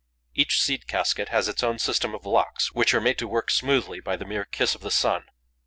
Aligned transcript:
Each 0.33 0.59
seed 0.59 0.87
casket 0.87 1.29
has 1.29 1.47
its 1.47 1.61
own 1.61 1.77
system 1.77 2.15
of 2.15 2.25
locks, 2.25 2.73
which 2.73 2.91
are 2.95 2.99
made 2.99 3.19
to 3.19 3.27
work 3.27 3.51
smoothly 3.51 3.99
by 3.99 4.15
the 4.15 4.25
mere 4.25 4.45
kiss 4.45 4.73
of 4.73 4.81
the 4.81 4.89
sun. 4.89 5.25